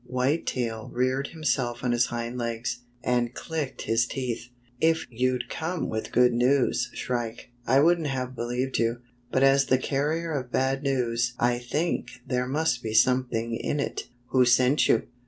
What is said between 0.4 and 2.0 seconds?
Tail reared himself on